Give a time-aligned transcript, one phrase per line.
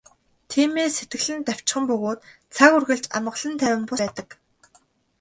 [0.49, 2.19] Тиймээс сэтгэл нь давчхан бөгөөд
[2.55, 4.27] цаг үргэлж амгалан тайван бус байдаг.